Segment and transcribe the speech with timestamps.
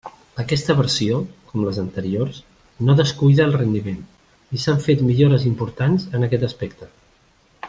[0.43, 1.19] Aquesta versió,
[1.51, 2.39] com les anteriors,
[2.87, 4.01] no descuida el rendiment,
[4.59, 6.95] i s'han fet millores importants en aquest aspecte.